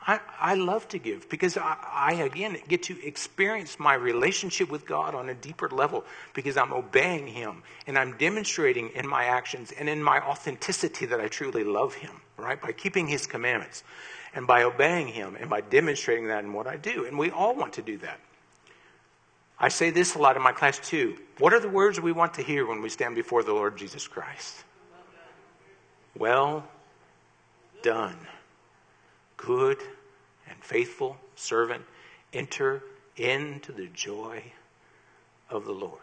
[0.06, 4.86] I, I love to give because I, I, again, get to experience my relationship with
[4.88, 9.72] God on a deeper level because I'm obeying Him and I'm demonstrating in my actions
[9.72, 12.60] and in my authenticity that I truly love Him, right?
[12.60, 13.84] By keeping His commandments
[14.34, 17.06] and by obeying Him and by demonstrating that in what I do.
[17.06, 18.20] And we all want to do that.
[19.60, 21.18] I say this a lot in my class too.
[21.38, 24.08] What are the words we want to hear when we stand before the Lord Jesus
[24.08, 24.64] Christ?
[26.18, 26.68] Well
[27.84, 28.18] done
[29.41, 29.77] good
[30.49, 31.84] and faithful servant,
[32.34, 32.84] enter
[33.17, 34.43] into the joy
[35.49, 35.99] of the Lord.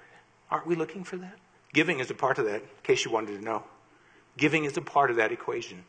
[0.50, 1.38] Aren't we looking for that?
[1.72, 3.62] Giving is a part of that, in case you wanted to know.
[4.36, 5.84] Giving is a part of that equation.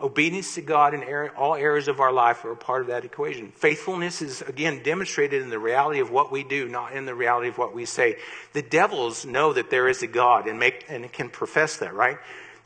[0.00, 1.02] Obedience to God in
[1.36, 3.50] all areas of our life are a part of that equation.
[3.50, 7.48] Faithfulness is, again, demonstrated in the reality of what we do, not in the reality
[7.48, 8.16] of what we say.
[8.52, 12.18] The devils know that there is a God and, make, and can profess that, right?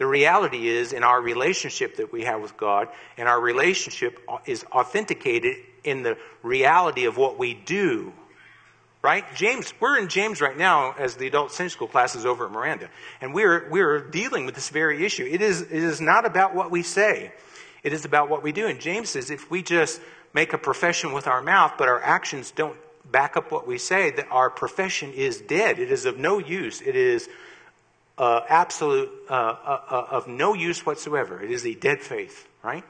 [0.02, 4.64] The reality is, in our relationship that we have with God, and our relationship is
[4.64, 8.12] authenticated in the reality of what we do.
[9.00, 9.24] Right?
[9.36, 12.50] James, we're in James right now as the adult Sunday school class is over at
[12.50, 12.88] Miranda.
[13.20, 15.24] And we're, we're dealing with this very issue.
[15.24, 17.32] It is, it is not about what we say.
[17.84, 18.66] It is about what we do.
[18.66, 20.00] And James says if we just
[20.34, 22.76] make a profession with our mouth, but our actions don't
[23.08, 25.78] back up what we say, that our profession is dead.
[25.78, 26.80] It is of no use.
[26.80, 27.28] It is
[28.18, 31.40] uh, absolute, uh, uh, uh, of no use whatsoever.
[31.42, 32.84] It is a dead faith, right?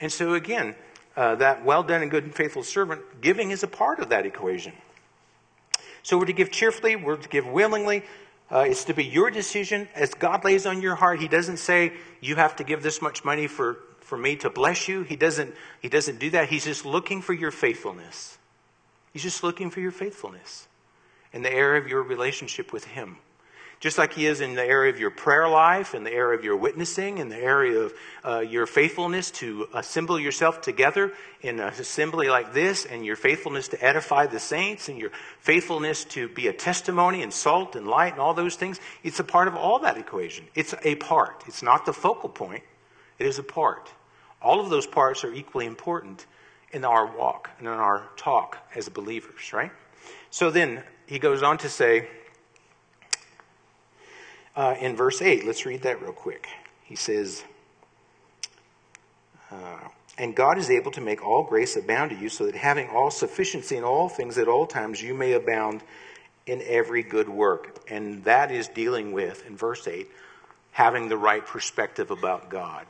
[0.00, 0.74] And so, again,
[1.16, 4.26] uh, that well done and good and faithful servant, giving is a part of that
[4.26, 4.72] equation.
[6.02, 8.02] So, we're to give cheerfully, we're to give willingly.
[8.48, 11.20] Uh, it's to be your decision as God lays on your heart.
[11.20, 14.86] He doesn't say, you have to give this much money for, for me to bless
[14.86, 15.02] you.
[15.02, 16.48] He doesn't, he doesn't do that.
[16.48, 18.38] He's just looking for your faithfulness.
[19.12, 20.68] He's just looking for your faithfulness
[21.32, 23.16] in the area of your relationship with Him
[23.80, 26.44] just like He is in the area of your prayer life, in the area of
[26.44, 31.12] your witnessing, in the area of uh, your faithfulness to assemble yourself together
[31.42, 35.10] in an assembly like this, and your faithfulness to edify the saints, and your
[35.40, 38.80] faithfulness to be a testimony and salt and light and all those things.
[39.02, 40.46] It's a part of all that equation.
[40.54, 41.44] It's a part.
[41.46, 42.62] It's not the focal point,
[43.18, 43.92] it is a part.
[44.40, 46.26] All of those parts are equally important
[46.72, 49.72] in our walk and in our talk as believers, right?
[50.30, 52.08] So then he goes on to say,
[54.56, 55.46] uh, in verse 8.
[55.46, 56.48] Let's read that real quick.
[56.82, 57.44] He says,
[59.50, 59.88] uh,
[60.18, 63.10] And God is able to make all grace abound to you, so that having all
[63.10, 65.82] sufficiency in all things at all times, you may abound
[66.46, 67.84] in every good work.
[67.88, 70.08] And that is dealing with, in verse 8,
[70.72, 72.86] having the right perspective about God.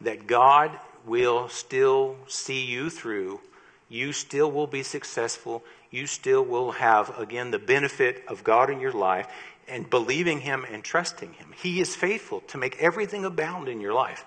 [0.00, 3.40] That God will still see you through.
[3.88, 5.64] You still will be successful.
[5.90, 9.26] You still will have, again, the benefit of God in your life
[9.70, 11.54] and believing Him and trusting Him.
[11.60, 14.24] He is faithful to make everything abound in your life.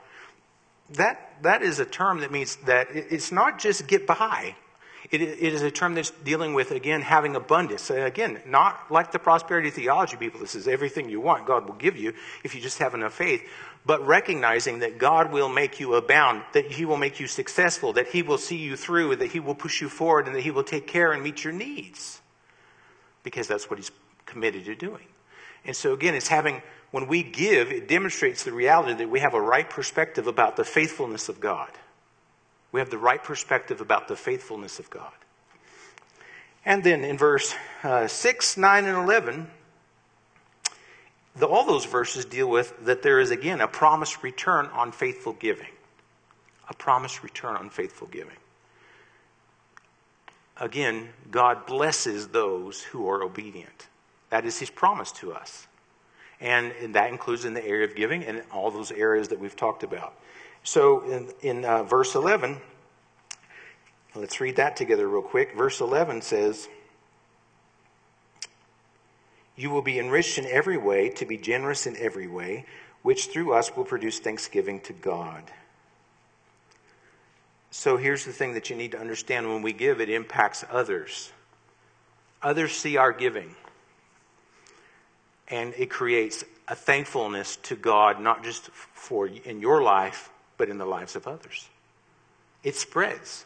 [0.91, 4.55] That, that is a term that means that it's not just get by.
[5.11, 7.89] It, it is a term that's dealing with, again, having abundance.
[7.89, 10.39] Again, not like the prosperity theology people.
[10.39, 13.41] This is everything you want, God will give you if you just have enough faith.
[13.85, 18.07] But recognizing that God will make you abound, that He will make you successful, that
[18.07, 20.63] He will see you through, that He will push you forward, and that He will
[20.63, 22.21] take care and meet your needs.
[23.23, 23.91] Because that's what He's
[24.25, 25.05] committed to doing.
[25.65, 29.33] And so, again, it's having, when we give, it demonstrates the reality that we have
[29.33, 31.69] a right perspective about the faithfulness of God.
[32.71, 35.13] We have the right perspective about the faithfulness of God.
[36.65, 39.47] And then in verse uh, 6, 9, and 11,
[41.35, 45.33] the, all those verses deal with that there is, again, a promised return on faithful
[45.33, 45.67] giving.
[46.69, 48.37] A promised return on faithful giving.
[50.57, 53.87] Again, God blesses those who are obedient.
[54.33, 55.67] That is his promise to us.
[56.41, 59.55] And, and that includes in the area of giving and all those areas that we've
[59.55, 60.15] talked about.
[60.63, 62.57] So in, in uh, verse 11,
[64.15, 65.55] let's read that together real quick.
[65.55, 66.67] Verse 11 says,
[69.55, 72.65] You will be enriched in every way to be generous in every way,
[73.03, 75.43] which through us will produce thanksgiving to God.
[77.69, 81.31] So here's the thing that you need to understand when we give, it impacts others.
[82.41, 83.53] Others see our giving.
[85.53, 90.79] And it creates a thankfulness to God, not just for in your life, but in
[90.79, 91.69] the lives of others.
[92.63, 93.45] It spreads.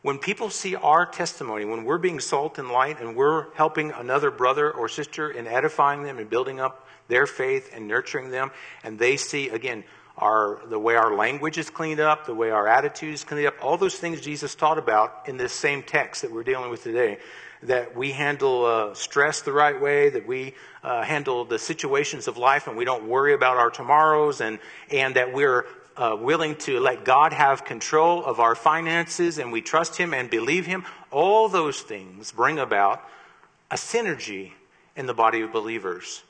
[0.00, 4.30] When people see our testimony, when we're being salt and light and we're helping another
[4.30, 8.50] brother or sister and edifying them and building up their faith and nurturing them,
[8.82, 9.84] and they see, again,
[10.16, 13.56] our, the way our language is cleaned up, the way our attitude is cleaned up,
[13.60, 17.18] all those things Jesus taught about in this same text that we're dealing with today.
[17.64, 22.38] That we handle uh, stress the right way, that we uh, handle the situations of
[22.38, 24.58] life and we don't worry about our tomorrows, and,
[24.90, 29.60] and that we're uh, willing to let God have control of our finances and we
[29.60, 30.84] trust Him and believe Him.
[31.10, 33.02] All those things bring about
[33.70, 34.52] a synergy
[34.96, 36.22] in the body of believers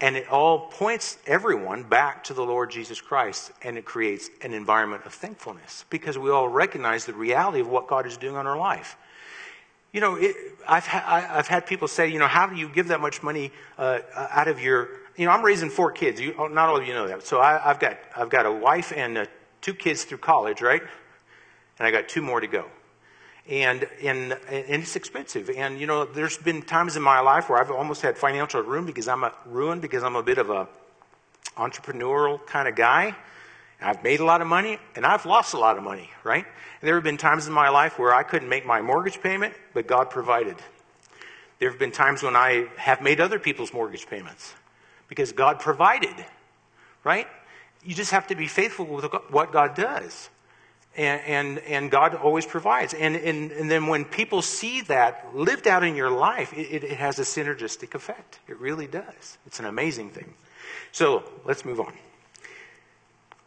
[0.00, 4.54] and it all points everyone back to the Lord Jesus Christ, and it creates an
[4.54, 8.46] environment of thankfulness because we all recognize the reality of what God is doing on
[8.46, 8.96] our life.
[9.92, 10.36] You know, it,
[10.68, 13.50] I've, ha- I've had people say, you know, how do you give that much money
[13.76, 16.20] uh, out of your, you know, I'm raising four kids.
[16.20, 17.24] You, oh, not all of you know that.
[17.24, 19.26] So I, have got, I've got a wife and uh,
[19.60, 20.82] two kids through college, right?
[21.78, 22.66] And I got two more to go
[23.50, 25.50] and, and, and it's expensive.
[25.50, 28.86] And, you know, there's been times in my life where I've almost had financial ruin
[28.86, 30.68] because I'm a ruin because I'm a bit of a
[31.56, 33.16] entrepreneurial kind of guy.
[33.82, 36.44] I've made a lot of money and I've lost a lot of money, right?
[36.80, 39.86] There have been times in my life where I couldn't make my mortgage payment, but
[39.86, 40.56] God provided.
[41.58, 44.54] There have been times when I have made other people's mortgage payments
[45.08, 46.14] because God provided,
[47.04, 47.26] right?
[47.84, 50.30] You just have to be faithful with what God does
[50.96, 52.94] and, and, and, God always provides.
[52.94, 56.98] And, and, and then when people see that lived out in your life, it, it
[56.98, 58.40] has a synergistic effect.
[58.48, 59.38] It really does.
[59.46, 60.34] It's an amazing thing.
[60.90, 61.92] So let's move on.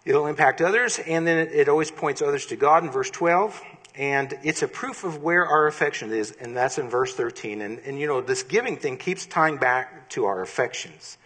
[0.06, 3.62] It'll impact others, and then it, it always points others to God in verse 12.
[3.96, 7.62] And it's a proof of where our affection is, and that's in verse 13.
[7.62, 11.18] And, and you know, this giving thing keeps tying back to our affections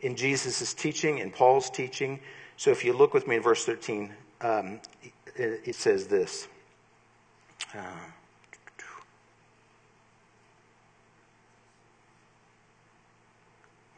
[0.00, 2.20] in Jesus' teaching, and Paul's teaching.
[2.56, 4.80] So if you look with me in verse 13, um,
[5.36, 6.48] it says this.
[7.74, 7.82] Uh,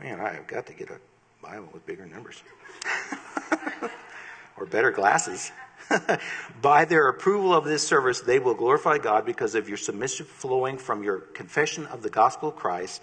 [0.00, 0.98] man, I've got to get a
[1.40, 2.42] Bible with bigger numbers
[4.62, 5.50] or better glasses.
[6.62, 10.78] By their approval of this service, they will glorify God because of your submission flowing
[10.78, 13.02] from your confession of the gospel of Christ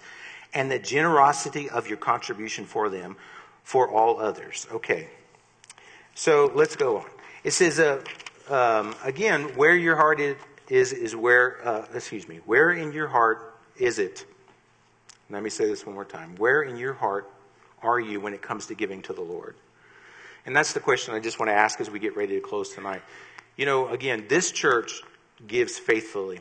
[0.54, 3.16] and the generosity of your contribution for them
[3.62, 4.66] for all others.
[4.72, 5.08] Okay.
[6.14, 7.06] So let's go on.
[7.44, 8.02] It says, uh,
[8.48, 13.54] um, again, where your heart is, is, where, uh, excuse me, where in your heart
[13.76, 14.24] is it?
[15.28, 16.34] Let me say this one more time.
[16.36, 17.30] Where in your heart
[17.82, 19.54] are you when it comes to giving to the Lord?
[20.46, 22.74] And that's the question I just want to ask as we get ready to close
[22.74, 23.02] tonight.
[23.56, 25.02] You know, again, this church
[25.46, 26.40] gives faithfully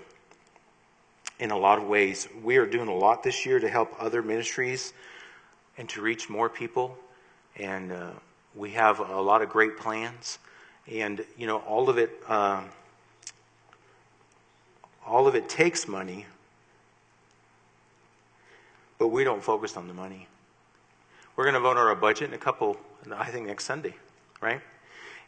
[1.40, 2.28] in a lot of ways.
[2.44, 4.94] We are doing a lot this year to help other ministries
[5.78, 6.98] and to reach more people.
[7.56, 8.12] And uh,
[8.56, 10.40] we have a lot of great plans.
[10.92, 12.66] And, you know, all of it, um,
[15.06, 16.26] all of it takes money,
[18.98, 20.28] but we don't focus on the money.
[21.36, 22.78] We're going to vote on our budget in a couple,
[23.12, 23.96] I think next Sunday,
[24.42, 24.62] right?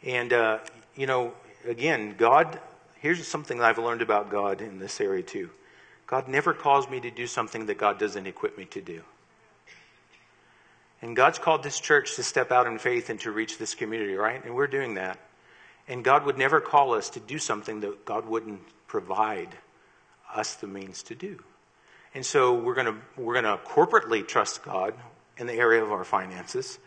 [0.04, 0.60] And, uh,
[0.96, 1.34] you know,
[1.68, 2.60] again, God,
[3.00, 5.50] here's something I've learned about God in this area too.
[6.08, 9.02] God never calls me to do something that God doesn't equip me to do.
[11.02, 14.14] And God's called this church to step out in faith and to reach this community,
[14.14, 14.44] right?
[14.44, 15.20] And we're doing that.
[15.88, 19.50] And God would never call us to do something that God wouldn't provide
[20.34, 21.40] us the means to do.
[22.14, 24.94] And so we're going to we're going to corporately trust God
[25.38, 26.78] in the area of our finances,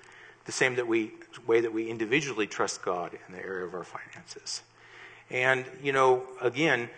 [0.44, 1.12] the same that we
[1.46, 4.62] way that we individually trust God in the area of our finances.
[5.30, 6.88] And you know, again,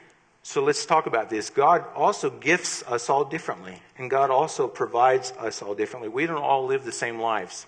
[0.43, 1.51] so let's talk about this.
[1.51, 6.09] God also gifts us all differently, and God also provides us all differently.
[6.09, 7.67] We don't all live the same lives.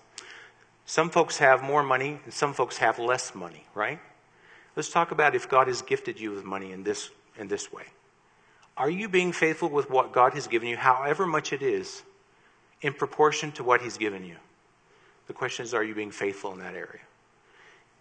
[0.87, 3.99] Some folks have more money, and some folks have less money, right?
[4.76, 7.83] Let's talk about if God has gifted you with money in this, in this way.
[8.76, 12.05] Are you being faithful with what God has given you, however much it is,
[12.83, 14.37] in proportion to what He's given you.
[15.29, 17.01] The question is, are you being faithful in that area?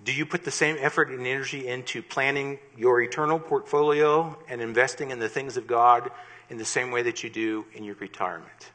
[0.04, 5.12] Do you put the same effort and energy into planning your eternal portfolio and investing
[5.12, 6.10] in the things of God
[6.50, 8.72] in the same way that you do in your retirement?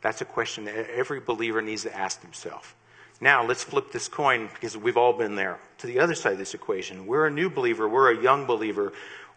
[0.00, 2.74] That's a question that every believer needs to ask himself.
[3.20, 6.38] Now, let's flip this coin because we've all been there to the other side of
[6.38, 7.06] this equation.
[7.06, 8.92] We're a new believer, we're a young believer,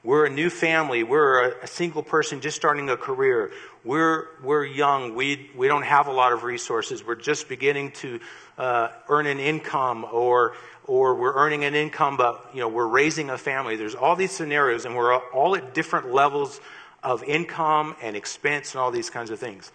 [0.06, 3.52] we're a new family, we're a, single person just starting a career.
[3.84, 8.20] We're, we're young, we, we don't have a lot of resources, we're just beginning to
[8.58, 10.56] uh, earn an income or
[10.88, 13.76] or we're earning an income, but you know, we're raising a family.
[13.76, 16.62] There's all these scenarios, and we're all at different levels
[17.04, 19.72] of income and expense and all these kinds of things.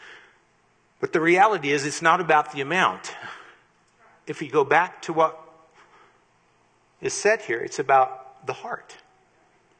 [1.00, 3.12] But the reality is, it's not about the amount.
[4.26, 5.40] If you go back to what
[7.00, 8.96] is said here, it's about the heart,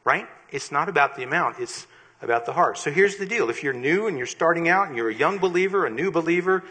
[0.03, 0.27] right?
[0.51, 1.87] It's not about the amount, it's
[2.21, 2.77] about the heart.
[2.77, 5.39] So here's the deal if you're new and you're starting out and you're a young
[5.39, 6.63] believer, a new believer,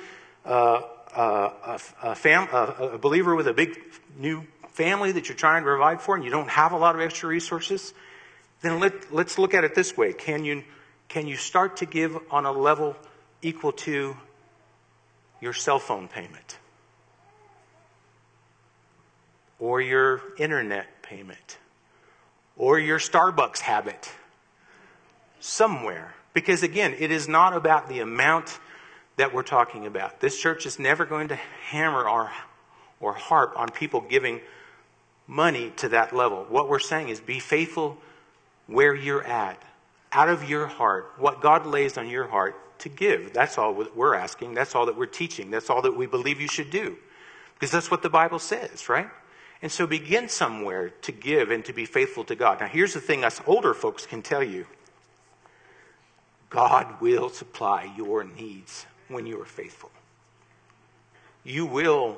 [0.45, 0.83] uh,
[1.15, 3.79] uh, a, a, fam- a, believer with a big
[4.17, 7.01] new family that you're trying to provide for and you don't have a lot of
[7.01, 7.93] extra resources,
[8.63, 10.13] then let, let's look at it this way.
[10.13, 10.63] Can you,
[11.09, 12.97] can you start to give on a level
[13.43, 14.17] equal to
[15.41, 16.59] your cell phone payment?
[19.59, 21.59] Or your internet payment?
[22.61, 24.13] Or your Starbucks habit?
[25.41, 26.15] Somewhere.
[26.35, 28.59] Because again, it is not about the amount
[29.17, 30.21] that we're talking about.
[30.21, 32.31] This church is never going to hammer our,
[33.01, 34.43] or harp on people giving
[35.27, 36.45] money to that level.
[36.51, 37.97] What we're saying is be faithful
[38.67, 39.63] where you're at,
[40.13, 43.33] out of your heart, what God lays on your heart to give.
[43.33, 44.53] That's all we're asking.
[44.53, 45.51] That's all that we're teaching.
[45.51, 46.99] That's all that we believe you should do.
[47.55, 49.09] Because that's what the Bible says, right?
[49.63, 52.61] And so begin somewhere to give and to be faithful to God.
[52.61, 54.67] Now, here's the thing us older folks can tell you
[56.49, 59.91] God will supply your needs when you are faithful.
[61.45, 62.17] You will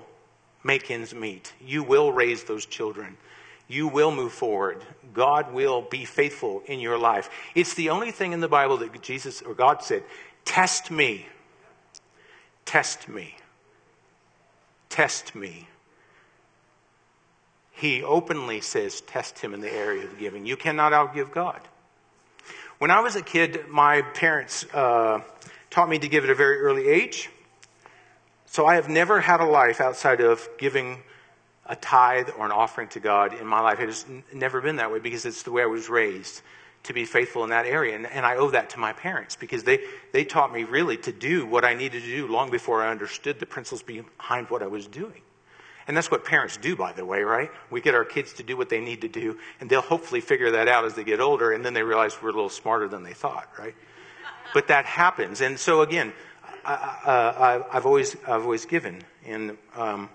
[0.65, 1.53] make ends meet.
[1.61, 3.17] You will raise those children.
[3.69, 4.85] You will move forward.
[5.15, 7.31] God will be faithful in your life.
[7.55, 10.03] It's the only thing in the Bible that Jesus or God said,
[10.45, 11.27] Test me.
[12.65, 13.37] Test me.
[14.89, 15.69] Test me.
[17.73, 20.47] He openly says, Test him in the area of giving.
[20.47, 21.61] You cannot outgive God.
[22.79, 25.21] When I was a kid, my parents uh,
[25.71, 27.31] taught me to give at a very early age.
[28.47, 30.99] So I have never had a life outside of giving
[31.65, 33.81] a tithe or an offering to God in my life.
[33.81, 36.43] It has never been that way because it's the way I was raised
[36.83, 37.95] to be faithful in that area.
[37.95, 39.79] And, and, I owe that to my parents because they,
[40.13, 43.39] they taught me really to do what I needed to do long before I understood
[43.39, 45.23] the principles behind what I was doing.
[45.89, 47.51] And that's what parents do, by the way, right?
[47.71, 50.53] We get our kids to do what they need to do, and they'll hopefully figure
[50.53, 53.03] that out as they get older, and then they realize we're a little smarter than
[53.03, 53.75] they thought, right?
[54.53, 55.41] but that happens.
[55.41, 56.13] And so again,
[56.65, 60.09] I, have always I've always given, and um,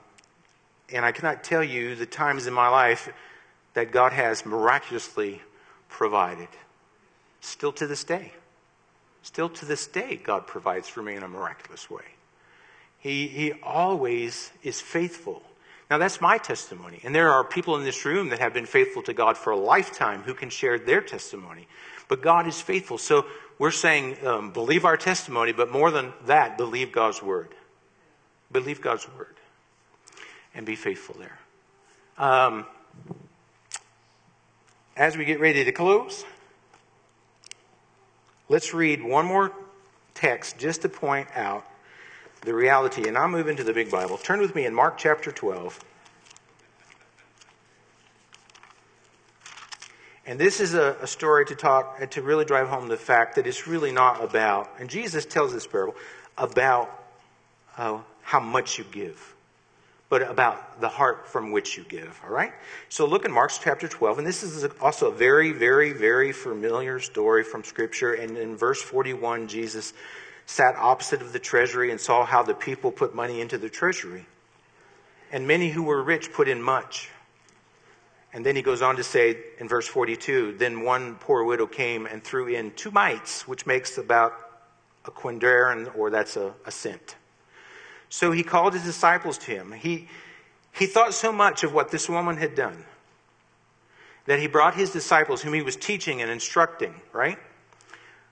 [0.91, 3.09] and I cannot tell you the times in my life
[3.73, 5.41] that God has miraculously
[5.89, 6.47] provided.
[7.41, 8.31] Still to this day,
[9.23, 12.05] still to this day, God provides for me in a miraculous way.
[12.99, 15.43] He he always is faithful.
[15.89, 19.01] Now that's my testimony, and there are people in this room that have been faithful
[19.03, 21.67] to God for a lifetime who can share their testimony.
[22.09, 22.97] But God is faithful.
[22.97, 23.25] So
[23.57, 27.53] we're saying um, believe our testimony, but more than that, believe God's word.
[28.51, 29.35] Believe God's word
[30.57, 31.39] and be faithful there.
[32.17, 32.65] Um,
[34.97, 36.25] as we get ready to close,
[38.49, 39.53] let's read one more
[40.15, 41.65] text just to point out
[42.41, 43.07] the reality.
[43.07, 44.17] And I'll move into the big Bible.
[44.17, 45.79] Turn with me in Mark chapter 12.
[50.27, 53.47] And this is a, a, story to talk, to really drive home the fact that
[53.47, 55.95] it's really not about, and Jesus tells this parable,
[56.37, 57.05] about
[57.77, 59.35] uh, how much you give,
[60.09, 62.51] but about the heart from which you give, all right?
[62.89, 66.99] So look in Mark chapter 12, and this is also a very, very, very familiar
[66.99, 68.13] story from Scripture.
[68.13, 69.93] And in verse 41, Jesus
[70.47, 74.25] sat opposite of the treasury and saw how the people put money into the treasury.
[75.31, 77.09] And many who were rich put in much.
[78.33, 82.05] And then he goes on to say in verse 42 Then one poor widow came
[82.05, 84.33] and threw in two mites, which makes about
[85.05, 87.15] a quadrans, or that's a, a cent.
[88.09, 89.73] So he called his disciples to him.
[89.73, 90.07] He,
[90.71, 92.85] he thought so much of what this woman had done
[94.27, 97.37] that he brought his disciples, whom he was teaching and instructing, right?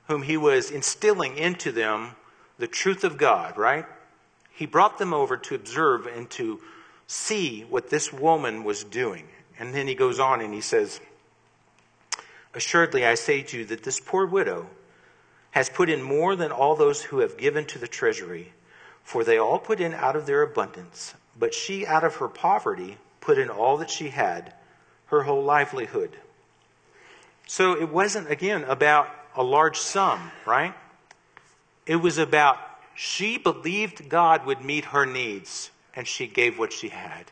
[0.07, 2.11] Whom he was instilling into them
[2.57, 3.85] the truth of God, right?
[4.51, 6.61] He brought them over to observe and to
[7.07, 9.27] see what this woman was doing.
[9.59, 10.99] And then he goes on and he says,
[12.53, 14.67] Assuredly, I say to you that this poor widow
[15.51, 18.53] has put in more than all those who have given to the treasury.
[19.03, 22.97] For they all put in out of their abundance, but she out of her poverty
[23.21, 24.53] put in all that she had,
[25.07, 26.17] her whole livelihood.
[27.45, 30.73] So it wasn't, again, about a large sum, right?
[31.85, 32.57] It was about
[32.95, 37.25] she believed God would meet her needs, and she gave what she had.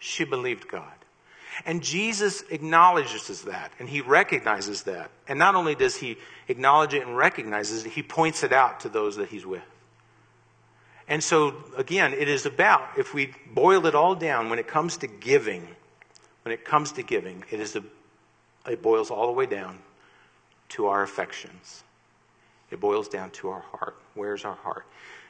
[0.00, 0.92] She believed God.
[1.64, 5.10] And Jesus acknowledges that, and he recognizes that.
[5.28, 6.16] And not only does he
[6.48, 9.62] acknowledge it and recognizes it, he points it out to those that he's with.
[11.06, 14.96] And so, again, it is about, if we boil it all down, when it comes
[14.98, 15.68] to giving,
[16.42, 17.84] when it comes to giving, it is a,
[18.68, 19.78] it boils all the way down
[20.70, 21.84] to our affections.
[22.70, 23.96] It boils down to our heart.
[24.14, 24.84] Where's our heart?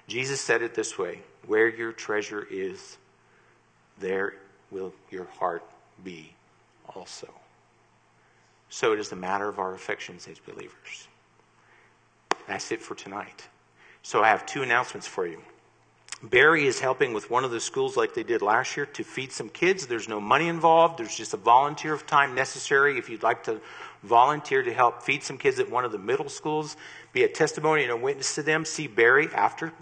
[0.07, 2.99] Jesus said it this way Where your treasure is,
[3.99, 4.35] there
[4.70, 5.62] will your heart
[6.03, 6.35] be
[6.95, 7.28] also.
[8.68, 11.09] So it is a matter of our affections as believers.
[12.49, 13.49] That's it for tonight.
[14.03, 15.41] So I have two announcements for you.
[16.23, 19.31] Barry is helping with one of the schools like they did last year to feed
[19.33, 19.87] some kids.
[19.87, 20.99] There's no money involved.
[20.99, 23.61] There's just a volunteer of time necessary if you'd like to
[24.03, 26.77] volunteer to help feed some kids at one of the middle schools,
[27.12, 28.65] be a testimony and a witness to them.
[28.65, 29.73] See Barry after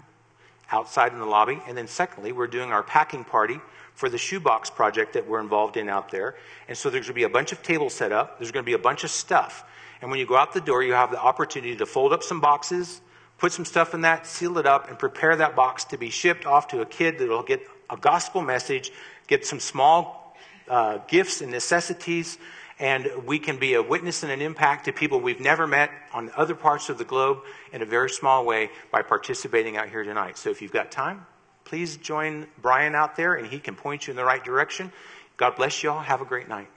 [0.71, 1.61] outside in the lobby.
[1.67, 3.59] And then secondly, we're doing our packing party
[3.93, 6.35] for the shoebox project that we're involved in out there.
[6.67, 8.39] And so there's going to be a bunch of tables set up.
[8.39, 9.65] There's going to be a bunch of stuff.
[10.01, 12.41] And when you go out the door, you have the opportunity to fold up some
[12.41, 13.01] boxes,
[13.43, 16.45] put some stuff in that, seal it up, and prepare that box to be shipped
[16.45, 18.89] off to a kid that will get a gospel message,
[19.27, 20.33] get some small
[20.69, 22.37] uh, gifts and necessities,
[22.79, 26.31] and we can be a witness and an impact to people we've never met on
[26.37, 27.39] other parts of the globe
[27.73, 30.37] in a very small way by participating out here tonight.
[30.37, 31.25] So if you've got time,
[31.65, 34.89] please join Brian out there and he can point you in the right direction.
[35.35, 35.99] God bless you all.
[35.99, 36.69] Have a great night.